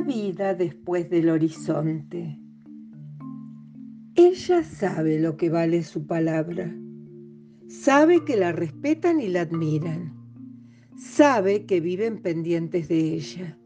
[0.00, 2.38] Vida después del horizonte.
[4.14, 6.74] Ella sabe lo que vale su palabra.
[7.68, 10.12] Sabe que la respetan y la admiran.
[10.96, 13.58] Sabe que viven pendientes de ella.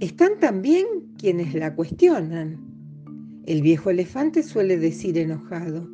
[0.00, 0.86] Están también
[1.18, 2.60] quienes la cuestionan.
[3.46, 5.88] El viejo elefante suele decir enojado,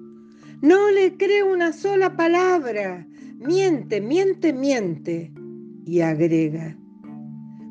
[0.63, 3.07] no le creo una sola palabra,
[3.39, 5.33] miente, miente, miente.
[5.85, 6.79] Y agrega,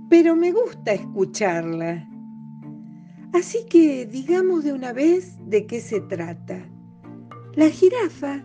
[0.09, 2.07] pero me gusta escucharla.
[3.33, 6.59] Así que digamos de una vez de qué se trata.
[7.55, 8.43] La jirafa,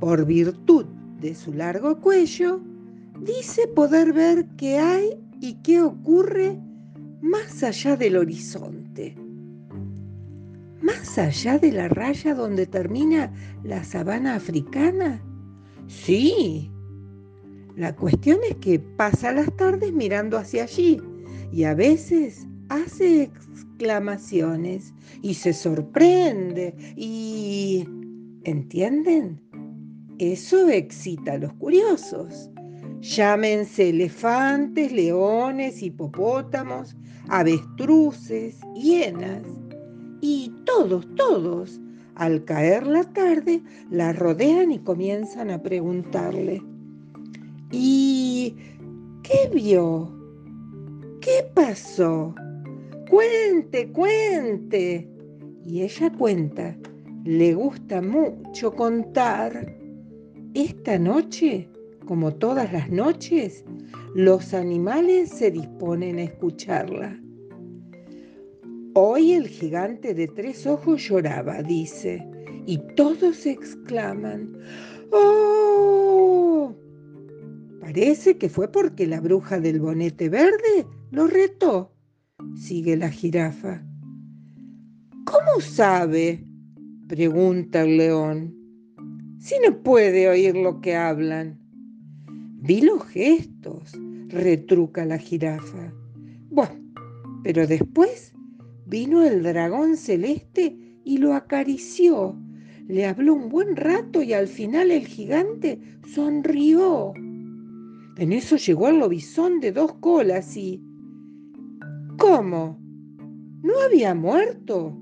[0.00, 0.86] por virtud
[1.20, 2.60] de su largo cuello,
[3.20, 6.58] dice poder ver qué hay y qué ocurre
[7.20, 9.16] más allá del horizonte.
[10.82, 15.22] ¿Más allá de la raya donde termina la sabana africana?
[15.86, 16.70] Sí,
[17.76, 21.00] la cuestión es que pasa las tardes mirando hacia allí
[21.52, 27.86] y a veces hace exclamaciones y se sorprende y...
[28.44, 29.40] ¿Entienden?
[30.18, 32.48] Eso excita a los curiosos.
[33.00, 36.96] Llámense elefantes, leones, hipopótamos,
[37.28, 39.42] avestruces, hienas.
[40.20, 41.80] Y todos, todos,
[42.14, 46.62] al caer la tarde, la rodean y comienzan a preguntarle.
[47.70, 48.54] ¿Y
[49.22, 50.12] qué vio?
[51.20, 52.34] ¿Qué pasó?
[53.10, 55.08] Cuente, cuente.
[55.64, 56.76] Y ella cuenta,
[57.24, 59.74] le gusta mucho contar.
[60.54, 61.68] Esta noche,
[62.06, 63.64] como todas las noches,
[64.14, 67.20] los animales se disponen a escucharla.
[68.94, 72.26] Hoy el gigante de tres ojos lloraba, dice,
[72.64, 74.56] y todos exclaman,
[75.10, 75.95] ¡Oh!
[77.86, 81.92] Parece que fue porque la bruja del bonete verde lo retó,
[82.56, 83.80] sigue la jirafa.
[85.24, 86.44] ¿Cómo sabe?
[87.06, 88.56] pregunta el león.
[89.38, 91.60] Si no puede oír lo que hablan.
[92.56, 93.92] Vi los gestos,
[94.30, 95.94] retruca la jirafa.
[96.50, 96.92] Bueno,
[97.44, 98.34] pero después
[98.84, 102.36] vino el dragón celeste y lo acarició.
[102.88, 105.78] Le habló un buen rato y al final el gigante
[106.12, 107.14] sonrió.
[108.18, 110.82] En eso llegó el lobizón de dos colas y...
[112.18, 112.78] ¿Cómo?
[113.62, 114.96] ¿No había muerto?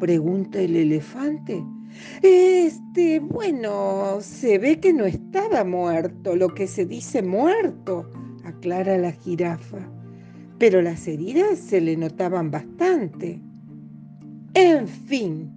[0.00, 1.64] pregunta el elefante.
[2.22, 8.10] Este, bueno, se ve que no estaba muerto, lo que se dice muerto,
[8.44, 9.78] aclara la jirafa.
[10.58, 13.40] Pero las heridas se le notaban bastante.
[14.54, 15.52] En fin,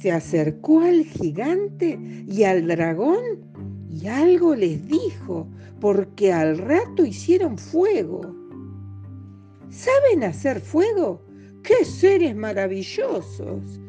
[0.00, 3.49] se acercó al gigante y al dragón
[3.90, 5.48] y algo les dijo,
[5.80, 8.20] porque al rato hicieron fuego.
[9.68, 11.22] ¿Saben hacer fuego?
[11.62, 13.80] ¡Qué seres maravillosos!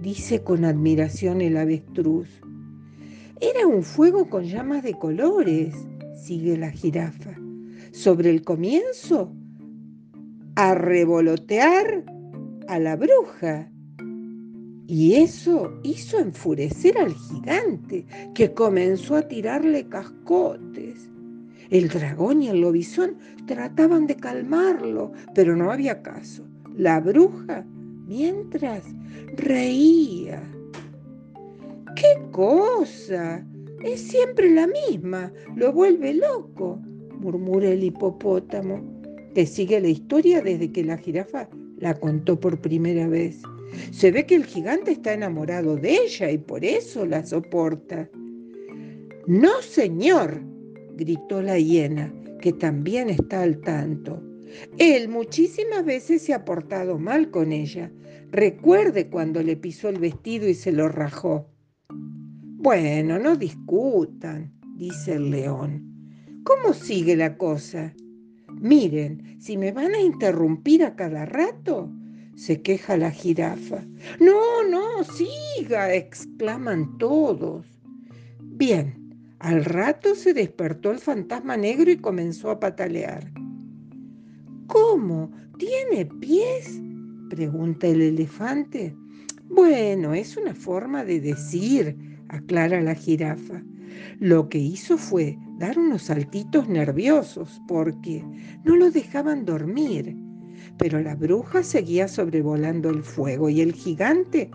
[0.00, 2.28] dice con admiración el avestruz.
[3.40, 5.74] Era un fuego con llamas de colores,
[6.14, 7.34] sigue la jirafa.
[7.92, 9.32] Sobre el comienzo,
[10.54, 12.04] a revolotear
[12.68, 13.70] a la bruja
[14.88, 21.10] y eso hizo enfurecer al gigante, que comenzó a tirarle cascotes.
[21.70, 23.16] El dragón y el lobizón
[23.46, 26.46] trataban de calmarlo, pero no había caso.
[26.76, 27.66] La bruja,
[28.06, 28.84] mientras,
[29.34, 30.42] reía.
[31.96, 33.44] ¡Qué cosa!
[33.82, 36.80] Es siempre la misma, lo vuelve loco,
[37.18, 38.82] murmura el hipopótamo,
[39.34, 41.48] que sigue la historia desde que la jirafa
[41.78, 43.42] la contó por primera vez.
[43.90, 48.08] Se ve que el gigante está enamorado de ella y por eso la soporta.
[49.26, 50.42] No, señor,
[50.94, 54.22] gritó la hiena, que también está al tanto.
[54.78, 57.90] Él muchísimas veces se ha portado mal con ella.
[58.30, 61.50] Recuerde cuando le pisó el vestido y se lo rajó.
[61.88, 65.86] Bueno, no discutan, dice el león.
[66.44, 67.94] ¿Cómo sigue la cosa?
[68.60, 71.90] Miren, si me van a interrumpir a cada rato,
[72.36, 73.82] se queja la jirafa.
[74.20, 77.66] No, no, siga, exclaman todos.
[78.40, 78.94] Bien,
[79.38, 83.32] al rato se despertó el fantasma negro y comenzó a patalear.
[84.68, 85.32] ¿Cómo?
[85.58, 86.80] ¿Tiene pies?
[87.30, 88.94] pregunta el elefante.
[89.48, 91.96] Bueno, es una forma de decir,
[92.28, 93.62] aclara la jirafa.
[94.20, 98.22] Lo que hizo fue dar unos saltitos nerviosos porque
[98.64, 100.25] no lo dejaban dormir
[100.78, 104.50] pero la bruja seguía sobrevolando el fuego y el gigante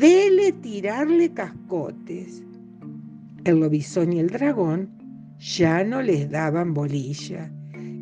[0.00, 2.42] dele tirarle cascotes.
[3.44, 4.90] El lobizón y el dragón
[5.38, 7.52] ya no les daban bolilla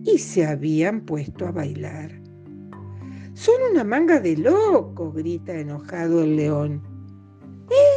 [0.04, 2.20] y se habían puesto a bailar.
[3.34, 6.82] Son una manga de locos, grita enojado el león.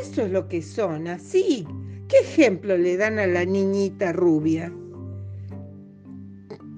[0.01, 1.67] Eso es lo que son, así.
[2.07, 4.71] ¿Qué ejemplo le dan a la niñita rubia?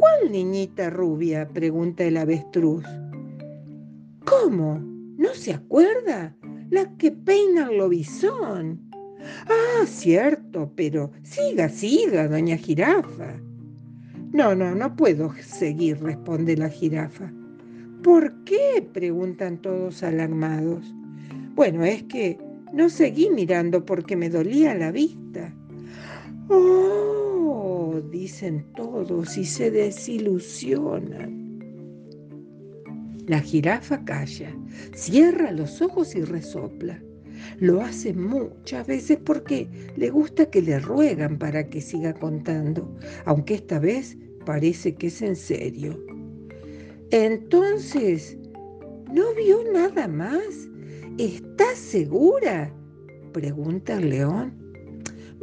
[0.05, 1.47] ¿Cuál niñita rubia?
[1.47, 2.85] pregunta el avestruz.
[4.23, 4.79] ¿Cómo?
[5.17, 6.35] ¿No se acuerda?
[6.69, 8.87] La que peina el lobizón.
[9.47, 13.33] Ah, cierto, pero siga, siga, doña jirafa.
[14.31, 17.33] No, no, no puedo seguir, responde la jirafa.
[18.03, 18.87] ¿Por qué?
[18.93, 20.93] preguntan todos alarmados.
[21.55, 22.37] Bueno, es que
[22.73, 25.51] no seguí mirando porque me dolía la vista.
[26.49, 27.34] Oh,
[28.11, 31.45] dicen todos y se desilusionan.
[33.27, 34.55] La jirafa calla,
[34.93, 37.01] cierra los ojos y resopla.
[37.59, 43.55] Lo hace muchas veces porque le gusta que le ruegan para que siga contando, aunque
[43.55, 45.99] esta vez parece que es en serio.
[47.11, 48.37] Entonces,
[49.11, 50.69] ¿no vio nada más?
[51.17, 52.71] ¿Estás segura?
[53.31, 54.53] pregunta el león.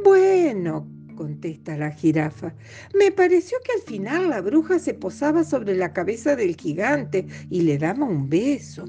[0.03, 2.53] Bueno, contesta la jirafa.
[2.97, 7.61] Me pareció que al final la bruja se posaba sobre la cabeza del gigante y
[7.61, 8.85] le daba un beso.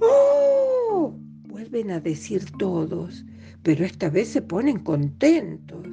[0.00, 1.14] ¡Oh!
[1.48, 3.24] Vuelven a decir todos,
[3.62, 5.86] pero esta vez se ponen contentos.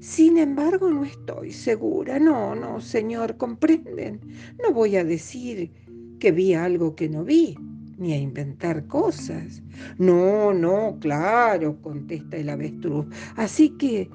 [0.00, 2.18] Sin embargo, no estoy segura.
[2.18, 4.20] No, no, señor, comprenden.
[4.62, 5.72] No voy a decir
[6.20, 7.56] que vi algo que no vi,
[7.96, 9.62] ni a inventar cosas.
[9.98, 13.06] No, no, claro, contesta el avestruz.
[13.36, 14.08] Así que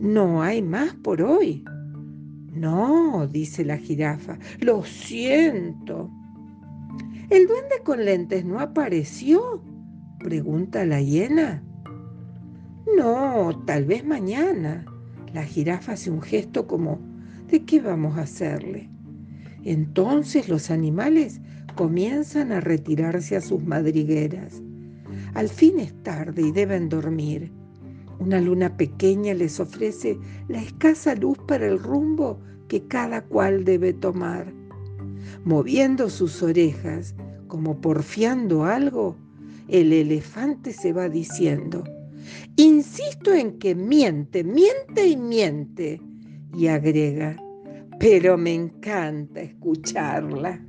[0.00, 1.64] no hay más por hoy.
[2.52, 6.10] No, dice la jirafa, lo siento.
[7.30, 9.62] ¿El duende con lentes no apareció?
[10.18, 11.62] pregunta la hiena.
[12.96, 14.84] No, tal vez mañana.
[15.32, 16.98] La jirafa hace un gesto como,
[17.48, 18.90] ¿de qué vamos a hacerle?
[19.64, 21.40] Entonces los animales
[21.76, 24.60] comienzan a retirarse a sus madrigueras.
[25.34, 27.52] Al fin es tarde y deben dormir.
[28.20, 30.18] Una luna pequeña les ofrece
[30.48, 32.38] la escasa luz para el rumbo
[32.68, 34.52] que cada cual debe tomar.
[35.44, 37.14] Moviendo sus orejas,
[37.48, 39.16] como porfiando algo,
[39.68, 41.82] el elefante se va diciendo,
[42.56, 46.02] insisto en que miente, miente y miente,
[46.54, 47.42] y agrega,
[47.98, 50.60] pero me encanta escucharla.